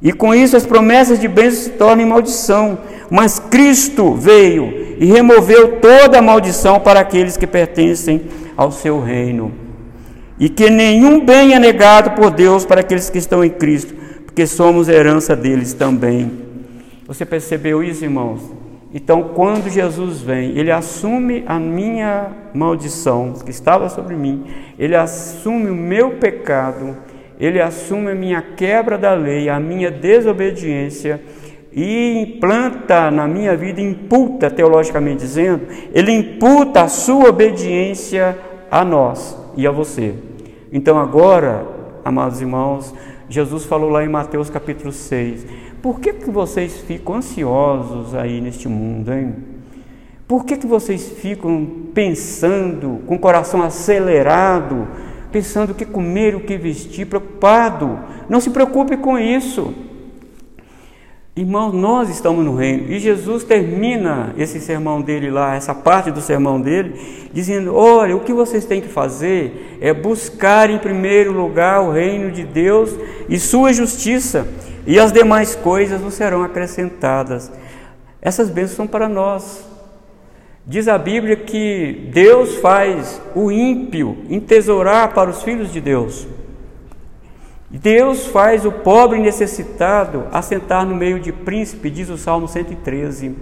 [0.00, 2.78] E com isso as promessas de bênção se tornam maldição.
[3.10, 8.22] Mas Cristo veio e removeu toda a maldição para aqueles que pertencem
[8.56, 9.52] ao seu reino.
[10.38, 14.46] E que nenhum bem é negado por Deus para aqueles que estão em Cristo, porque
[14.46, 16.30] somos herança deles também.
[17.06, 18.40] Você percebeu isso, irmãos?
[18.92, 24.44] Então, quando Jesus vem, ele assume a minha maldição que estava sobre mim,
[24.78, 26.96] ele assume o meu pecado
[27.38, 31.20] ele assume a minha quebra da lei, a minha desobediência
[31.72, 38.38] e implanta na minha vida, imputa, teologicamente dizendo, ele imputa a sua obediência
[38.70, 40.14] a nós e a você.
[40.72, 41.66] Então agora,
[42.02, 42.94] amados irmãos,
[43.28, 45.46] Jesus falou lá em Mateus capítulo 6,
[45.82, 49.34] por que, que vocês ficam ansiosos aí neste mundo, hein?
[50.26, 54.88] Por que, que vocês ficam pensando, com o coração acelerado,
[55.30, 57.98] pensando o que comer, o que vestir, preocupado.
[58.28, 59.74] Não se preocupe com isso.
[61.38, 62.90] Irmãos, nós estamos no reino.
[62.90, 68.20] E Jesus termina esse sermão dele lá, essa parte do sermão dele, dizendo: Olha, o
[68.20, 72.90] que vocês têm que fazer é buscar em primeiro lugar o reino de Deus
[73.28, 74.48] e sua justiça,
[74.86, 77.52] e as demais coisas não serão acrescentadas.
[78.22, 79.75] Essas bênçãos são para nós.
[80.68, 86.26] Diz a Bíblia que Deus faz o ímpio entesourar para os filhos de Deus.
[87.70, 93.32] Deus faz o pobre necessitado assentar no meio de príncipe, diz o Salmo 113.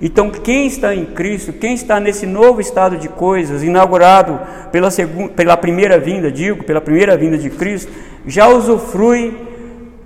[0.00, 4.40] Então, quem está em Cristo, quem está nesse novo estado de coisas, inaugurado
[4.72, 7.92] pela, segunda, pela primeira vinda, digo, pela primeira vinda de Cristo,
[8.26, 9.36] já usufrui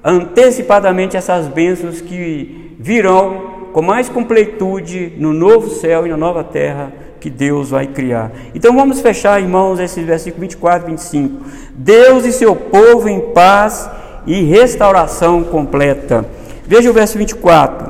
[0.02, 3.47] antecipadamente essas bênçãos que virão
[3.78, 8.32] com mais completude no novo céu e na nova terra que Deus vai criar.
[8.52, 11.44] Então vamos fechar, irmãos, esses versículos 24 e 25.
[11.76, 13.88] Deus e seu povo em paz
[14.26, 16.26] e restauração completa.
[16.66, 17.88] Veja o verso 24.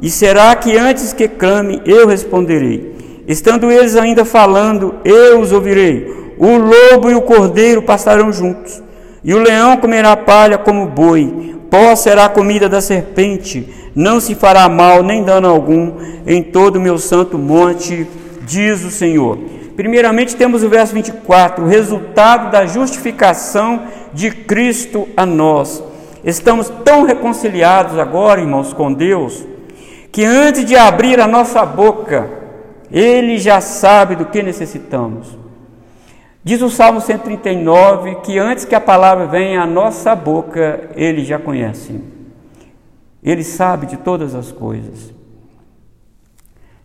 [0.00, 3.22] E será que antes que clame, eu responderei?
[3.28, 6.32] Estando eles ainda falando, eu os ouvirei.
[6.38, 8.82] O lobo e o cordeiro passarão juntos,
[9.22, 14.34] e o leão comerá palha como boi, pó será a comida da serpente, não se
[14.34, 15.92] fará mal nem dano algum
[16.26, 18.06] em todo o meu santo monte,
[18.46, 19.38] diz o Senhor.
[19.76, 23.82] Primeiramente temos o verso 24, o resultado da justificação
[24.14, 25.84] de Cristo a nós.
[26.24, 29.44] Estamos tão reconciliados agora, irmãos, com Deus,
[30.10, 32.26] que antes de abrir a nossa boca,
[32.90, 35.45] Ele já sabe do que necessitamos.
[36.46, 41.40] Diz o Salmo 139 que antes que a palavra venha à nossa boca, Ele já
[41.40, 42.00] conhece.
[43.20, 45.12] Ele sabe de todas as coisas.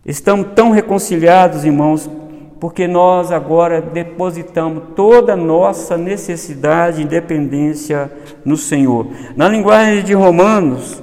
[0.04, 2.10] Estamos tão reconciliados, irmãos,
[2.58, 8.10] porque nós agora depositamos toda a nossa necessidade e independência
[8.44, 9.06] no Senhor.
[9.36, 11.00] Na linguagem de Romanos,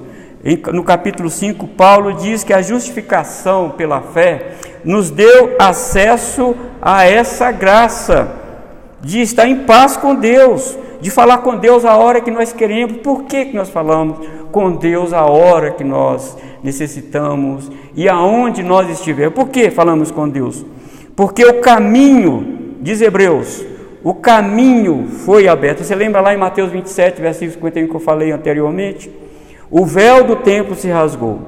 [0.73, 7.53] no capítulo 5, Paulo diz que a justificação pela fé nos deu acesso a essa
[7.53, 8.38] graça
[9.01, 12.97] de estar em paz com Deus, de falar com Deus a hora que nós queremos.
[12.97, 14.17] Por que, que nós falamos
[14.51, 19.35] com Deus a hora que nós necessitamos e aonde nós estivermos?
[19.35, 20.65] Por que falamos com Deus?
[21.15, 23.65] Porque o caminho, diz Hebreus,
[24.03, 25.83] o caminho foi aberto.
[25.83, 29.11] Você lembra lá em Mateus 27, versículo 51 que eu falei anteriormente?
[29.69, 31.41] O véu do templo se rasgou.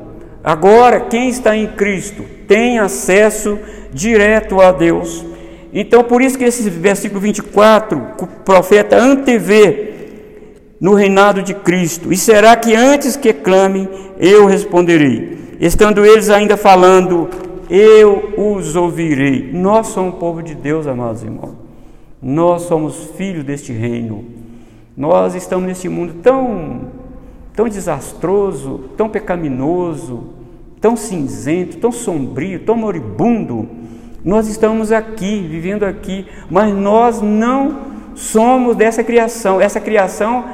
[0.44, 3.60] Agora, quem está em Cristo tem acesso
[3.94, 5.26] direto a Deus.
[5.74, 9.92] Então, por isso que esse versículo 24, o profeta antevê
[10.80, 12.12] no reinado de Cristo.
[12.12, 15.38] E será que antes que clame, eu responderei?
[15.60, 17.30] Estando eles ainda falando,
[17.70, 19.52] eu os ouvirei.
[19.54, 21.56] Nós somos povo de Deus, amados irmãos.
[22.22, 24.26] Nós somos filhos deste reino.
[24.98, 26.82] Nós estamos neste mundo tão,
[27.56, 30.24] tão desastroso, tão pecaminoso,
[30.82, 33.70] tão cinzento, tão sombrio, tão moribundo.
[34.24, 37.78] Nós estamos aqui, vivendo aqui, mas nós não
[38.14, 39.60] somos dessa criação.
[39.60, 40.46] Essa criação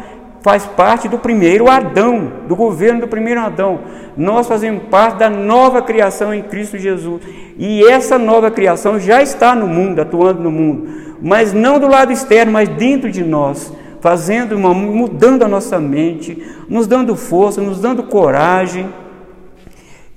[0.42, 3.80] faz parte do primeiro Adão, do governo do primeiro Adão.
[4.16, 7.22] Nós fazemos parte da nova criação em Cristo Jesus.
[7.58, 10.88] E essa nova criação já está no mundo, atuando no mundo,
[11.22, 16.42] mas não do lado externo, mas dentro de nós, fazendo uma, mudando a nossa mente,
[16.70, 18.88] nos dando força, nos dando coragem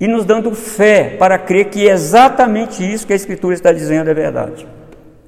[0.01, 4.09] e nos dando fé para crer que é exatamente isso que a Escritura está dizendo
[4.09, 4.67] é verdade.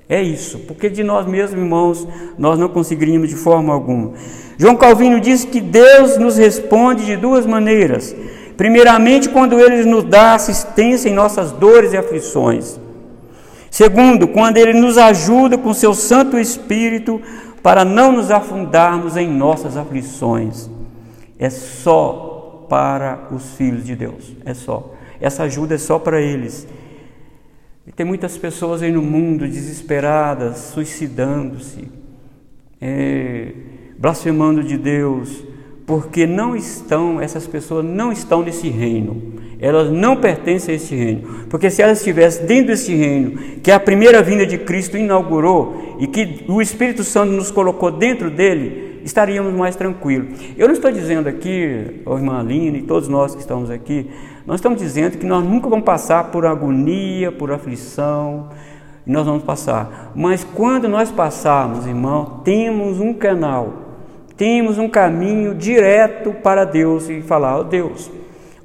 [0.10, 2.08] É isso, porque de nós mesmos, irmãos,
[2.40, 4.14] nós não conseguiríamos de forma alguma.
[4.58, 8.16] João Calvino diz que Deus nos responde de duas maneiras.
[8.58, 12.80] Primeiramente, quando Ele nos dá assistência em nossas dores e aflições.
[13.70, 17.22] Segundo, quando Ele nos ajuda com Seu Santo Espírito
[17.62, 20.68] para não nos afundarmos em nossas aflições.
[21.38, 22.33] É só
[22.74, 24.36] para os filhos de Deus.
[24.44, 24.96] É só.
[25.22, 26.68] Essa ajuda é só para eles.
[27.86, 31.88] E tem muitas pessoas aí no mundo desesperadas, suicidando-se,
[32.82, 33.52] é,
[33.96, 35.44] blasfemando de Deus,
[35.86, 39.22] porque não estão, essas pessoas não estão nesse reino.
[39.60, 41.46] Elas não pertencem a esse reino.
[41.52, 46.08] Porque se elas estivessem dentro desse reino, que a primeira vinda de Cristo inaugurou e
[46.08, 50.40] que o Espírito Santo nos colocou dentro dele, estaríamos mais tranquilos.
[50.58, 54.10] Eu não estou dizendo aqui, a irmã Aline e todos nós que estamos aqui,
[54.46, 58.50] nós estamos dizendo que nós nunca vamos passar por agonia, por aflição,
[59.06, 60.12] nós vamos passar.
[60.16, 63.74] Mas quando nós passarmos, irmão, temos um canal,
[64.38, 68.12] temos um caminho direto para Deus e falar: oh Deus,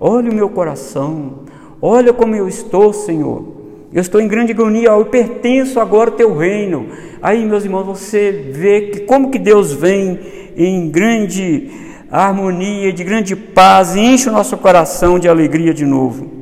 [0.00, 1.40] olha o meu coração,
[1.82, 3.57] olha como eu estou, Senhor.
[3.92, 6.88] Eu estou em grande agonia, eu pertenço agora ao teu reino.
[7.22, 10.18] Aí, meus irmãos, você vê que como que Deus vem
[10.56, 11.70] em grande
[12.10, 16.38] harmonia, de grande paz, e enche o nosso coração de alegria de novo.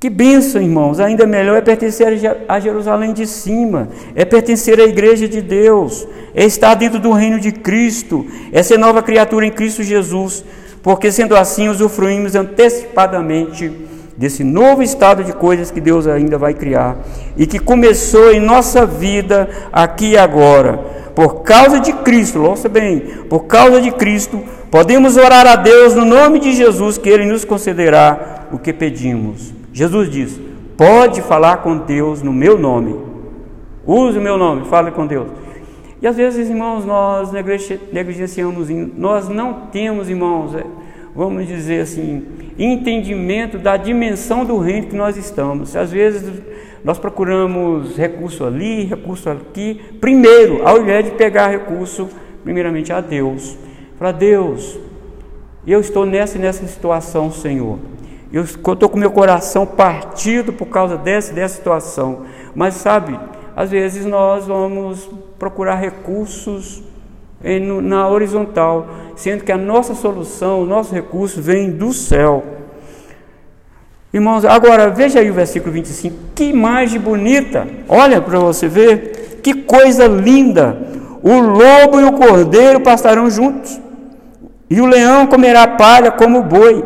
[0.00, 0.98] Que bênção, irmãos!
[0.98, 2.08] Ainda melhor é pertencer
[2.48, 7.38] a Jerusalém de cima, é pertencer à igreja de Deus, é estar dentro do reino
[7.38, 10.42] de Cristo, é ser nova criatura em Cristo Jesus,
[10.82, 13.70] porque sendo assim usufruímos antecipadamente
[14.20, 16.98] desse novo estado de coisas que Deus ainda vai criar
[17.38, 20.76] e que começou em nossa vida aqui e agora.
[21.14, 24.38] Por causa de Cristo, ouça bem, por causa de Cristo,
[24.70, 29.54] podemos orar a Deus no nome de Jesus que Ele nos concederá o que pedimos.
[29.72, 30.38] Jesus diz:
[30.76, 33.00] pode falar com Deus no meu nome.
[33.86, 35.28] Use o meu nome, fale com Deus.
[36.02, 40.64] E às vezes, irmãos, nós negligenciamos, nós não temos, irmãos, é,
[41.20, 42.26] vamos dizer assim,
[42.58, 45.76] entendimento da dimensão do reino que nós estamos.
[45.76, 46.40] Às vezes
[46.82, 52.08] nós procuramos recurso ali, recurso aqui, primeiro, ao invés de pegar recurso,
[52.42, 53.58] primeiramente a Deus.
[53.98, 54.78] Para Deus,
[55.66, 57.78] eu estou nessa e nessa situação, Senhor.
[58.32, 62.24] Eu estou com meu coração partido por causa dessa dessa situação.
[62.54, 63.20] Mas sabe,
[63.54, 65.06] às vezes nós vamos
[65.38, 66.82] procurar recursos
[67.82, 72.44] na horizontal, sendo que a nossa solução, o nosso recurso vem do céu.
[74.12, 79.54] Irmãos, agora veja aí o versículo 25, que imagem bonita, olha para você ver, que
[79.54, 80.76] coisa linda.
[81.22, 83.80] O lobo e o cordeiro pastarão juntos,
[84.68, 86.84] e o leão comerá palha como o boi,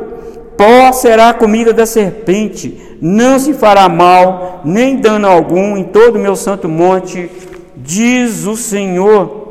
[0.57, 6.17] pó será a comida da serpente, não se fará mal, nem dano algum em todo
[6.17, 7.31] o meu santo monte,
[7.77, 9.44] diz o Senhor.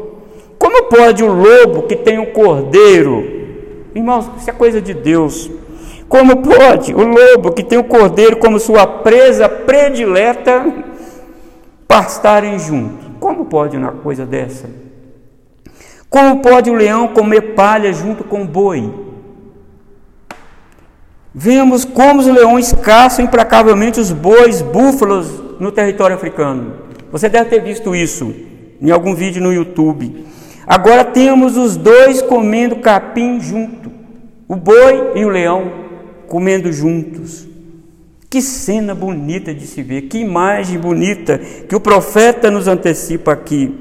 [0.74, 3.24] Como pode o lobo que tem o cordeiro?
[3.94, 5.48] Irmãos, isso é coisa de Deus.
[6.10, 10.66] Como pode o lobo que tem o cordeiro como sua presa predileta
[11.88, 13.20] pastarem junto?
[13.20, 14.68] Como pode uma coisa dessa?
[16.10, 18.92] Como pode o leão comer palha junto com o boi?
[21.36, 25.28] Vemos como os leões caçam implacavelmente os bois, búfalos
[25.60, 26.74] no território africano.
[27.12, 28.34] Você deve ter visto isso
[28.82, 30.34] em algum vídeo no YouTube.
[30.66, 33.92] Agora temos os dois comendo capim junto,
[34.48, 35.72] o boi e o leão
[36.28, 37.48] comendo juntos.
[38.30, 43.76] Que cena bonita de se ver, que imagem bonita que o profeta nos antecipa aqui.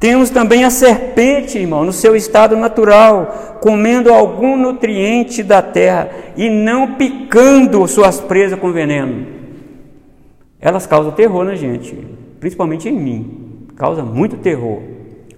[0.00, 6.48] Temos também a serpente, irmão, no seu estado natural, comendo algum nutriente da terra e
[6.48, 9.26] não picando suas presas com veneno.
[10.60, 11.98] Elas causam terror na gente,
[12.38, 13.66] principalmente em mim.
[13.76, 14.80] Causa muito terror.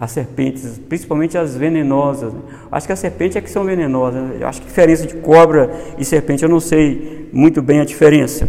[0.01, 2.32] As serpentes, principalmente as venenosas.
[2.72, 4.40] Acho que as serpentes é que são venenosas.
[4.42, 8.48] Acho que a diferença de cobra e serpente, eu não sei muito bem a diferença.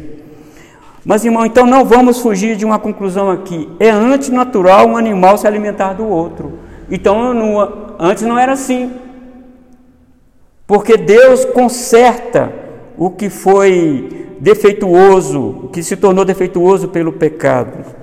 [1.04, 3.68] Mas, irmão, então não vamos fugir de uma conclusão aqui.
[3.80, 6.60] É antinatural um animal se alimentar do outro.
[6.90, 8.92] Então, não, antes não era assim.
[10.66, 12.54] Porque Deus conserta
[12.98, 18.01] o que foi defeituoso, o que se tornou defeituoso pelo pecado.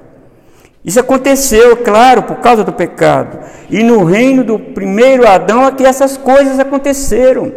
[0.89, 3.41] Isso aconteceu, claro, por causa do pecado.
[3.68, 7.53] E no reino do primeiro Adão é que essas coisas aconteceram.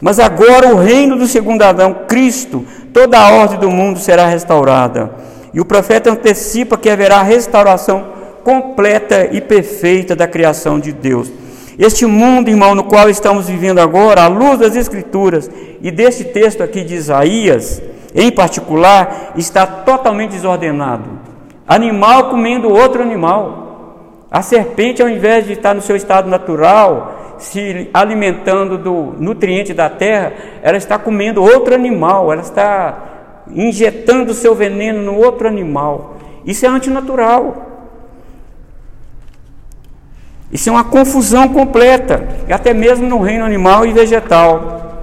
[0.00, 5.10] Mas agora o reino do segundo Adão, Cristo, toda a ordem do mundo será restaurada.
[5.52, 8.06] E o profeta antecipa que haverá restauração
[8.42, 11.30] completa e perfeita da criação de Deus.
[11.78, 15.50] Este mundo, irmão, no qual estamos vivendo agora, à luz das Escrituras
[15.82, 17.82] e deste texto aqui de Isaías,
[18.14, 21.15] em particular, está totalmente desordenado.
[21.66, 23.64] Animal comendo outro animal.
[24.30, 29.88] A serpente, ao invés de estar no seu estado natural, se alimentando do nutriente da
[29.88, 32.98] terra, ela está comendo outro animal, ela está
[33.48, 36.16] injetando seu veneno no outro animal.
[36.44, 37.66] Isso é antinatural.
[40.50, 45.02] Isso é uma confusão completa, até mesmo no reino animal e vegetal.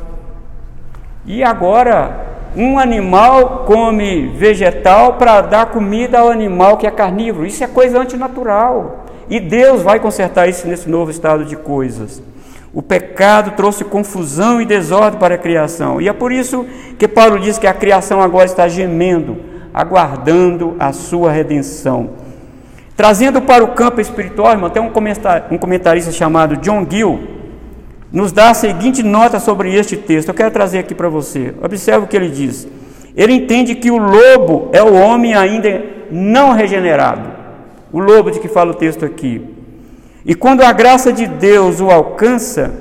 [1.25, 7.45] E agora, um animal come vegetal para dar comida ao animal que é carnívoro.
[7.45, 9.05] Isso é coisa antinatural.
[9.29, 12.21] E Deus vai consertar isso nesse novo estado de coisas.
[12.73, 16.01] O pecado trouxe confusão e desordem para a criação.
[16.01, 16.65] E é por isso
[16.97, 19.37] que Paulo diz que a criação agora está gemendo,
[19.73, 22.11] aguardando a sua redenção.
[22.95, 27.32] Trazendo para o campo espiritual, irmão, tem um comentarista chamado John Gill,
[28.13, 30.29] nos dá a seguinte nota sobre este texto.
[30.29, 31.51] Eu quero trazer aqui para você.
[31.59, 32.67] Observe o que ele diz.
[33.17, 37.27] Ele entende que o lobo é o homem ainda não regenerado.
[37.91, 39.41] O lobo de que fala o texto aqui.
[40.23, 42.71] E quando a graça de Deus o alcança,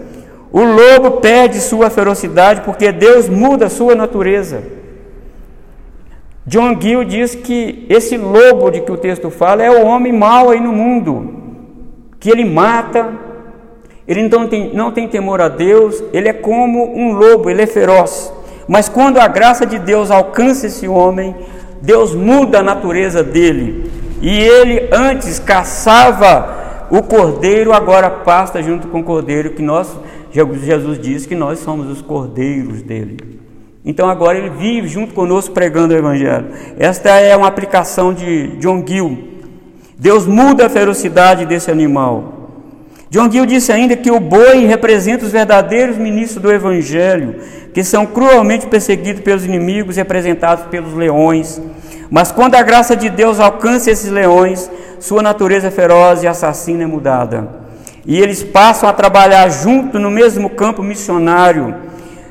[0.53, 4.63] o lobo perde sua ferocidade porque Deus muda sua natureza.
[6.47, 10.51] John Gill diz que esse lobo de que o texto fala é o homem mau
[10.51, 11.35] aí no mundo,
[12.21, 13.32] que ele mata,
[14.07, 17.67] ele não tem, não tem temor a Deus, ele é como um lobo, ele é
[17.67, 18.33] feroz.
[18.67, 21.35] Mas quando a graça de Deus alcança esse homem,
[21.81, 23.91] Deus muda a natureza dele
[24.21, 29.97] e ele antes caçava o cordeiro, agora pasta junto com o cordeiro, que nós,
[30.31, 33.41] Jesus diz que nós somos os cordeiros dele.
[33.85, 36.47] Então agora ele vive junto conosco pregando o Evangelho.
[36.79, 39.19] Esta é uma aplicação de John Gill.
[39.99, 42.42] Deus muda a ferocidade desse animal.
[43.13, 47.41] John Gill disse ainda que o boi representa os verdadeiros ministros do Evangelho,
[47.75, 51.61] que são cruelmente perseguidos pelos inimigos, representados pelos leões.
[52.11, 56.87] Mas quando a graça de Deus alcança esses leões, sua natureza feroz e assassina é
[56.87, 57.51] mudada.
[58.07, 61.75] E eles passam a trabalhar junto no mesmo campo missionário.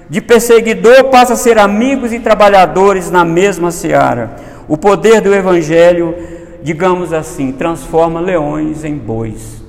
[0.10, 4.32] De perseguidor passa a ser amigos e trabalhadores na mesma seara.
[4.68, 6.16] O poder do Evangelho,
[6.64, 9.61] digamos assim, transforma leões em bois.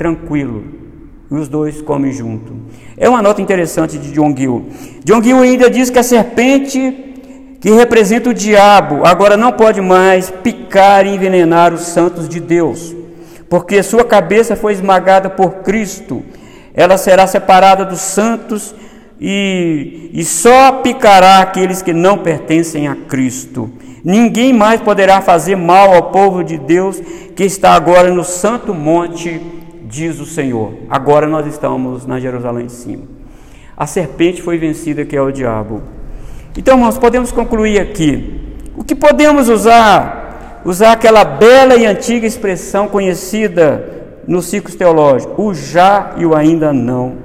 [0.00, 0.64] Tranquilo.
[1.30, 2.56] E os dois comem junto.
[2.96, 4.64] É uma nota interessante de John Gill.
[5.04, 10.30] John Gill ainda diz que a serpente que representa o diabo, agora não pode mais
[10.30, 12.96] picar e envenenar os santos de Deus,
[13.50, 16.22] porque sua cabeça foi esmagada por Cristo.
[16.72, 18.74] Ela será separada dos santos
[19.20, 23.70] e, e só picará aqueles que não pertencem a Cristo.
[24.02, 26.98] Ninguém mais poderá fazer mal ao povo de Deus
[27.36, 29.59] que está agora no santo monte,
[29.90, 30.74] diz o Senhor.
[30.88, 33.02] Agora nós estamos na Jerusalém de cima.
[33.76, 35.82] A serpente foi vencida, que é o diabo.
[36.56, 38.40] Então, irmãos, podemos concluir aqui.
[38.76, 40.60] O que podemos usar?
[40.64, 46.72] Usar aquela bela e antiga expressão conhecida nos ciclos teológicos: o já e o ainda
[46.72, 47.16] não.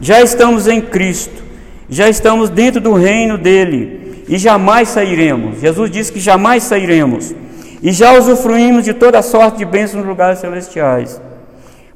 [0.00, 1.42] Já estamos em Cristo,
[1.88, 5.60] já estamos dentro do reino dele e jamais sairemos.
[5.60, 7.34] Jesus disse que jamais sairemos.
[7.82, 11.20] E já usufruímos de toda sorte de bênçãos nos lugares celestiais.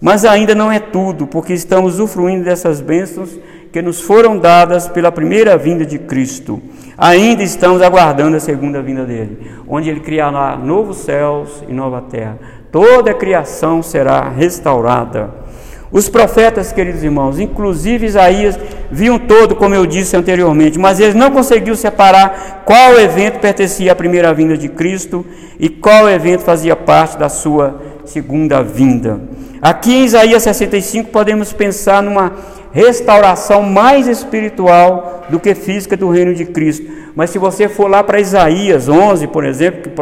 [0.00, 3.38] Mas ainda não é tudo, porque estamos usufruindo dessas bênçãos
[3.72, 6.62] que nos foram dadas pela primeira vinda de Cristo.
[6.96, 12.38] Ainda estamos aguardando a segunda vinda dele, onde ele criará novos céus e nova terra.
[12.70, 15.44] toda a criação será restaurada.
[15.90, 18.58] Os profetas, queridos irmãos, inclusive Isaías,
[18.90, 23.94] viam todo, como eu disse anteriormente, mas eles não conseguiu separar qual evento pertencia à
[23.94, 25.24] primeira vinda de Cristo
[25.58, 29.20] e qual evento fazia parte da sua segunda vinda.
[29.60, 32.32] Aqui em Isaías 65 podemos pensar numa
[32.72, 36.86] restauração mais espiritual do que física do reino de Cristo.
[37.14, 39.92] Mas se você for lá para Isaías 11, por exemplo,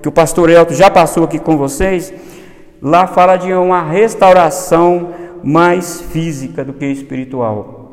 [0.00, 2.12] que o pastor Elton já passou aqui com vocês,
[2.80, 5.10] lá fala de uma restauração
[5.42, 7.84] mais física do que espiritual.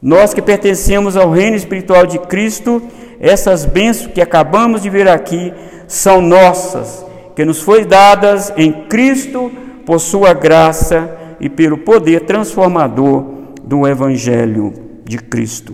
[0.00, 2.80] Nós que pertencemos ao reino espiritual de Cristo,
[3.18, 5.52] essas bênçãos que acabamos de ver aqui
[5.88, 7.03] são nossas,
[7.34, 9.50] que nos foi dadas em Cristo
[9.86, 13.24] por sua graça e pelo poder transformador
[13.62, 14.72] do evangelho
[15.04, 15.72] de Cristo.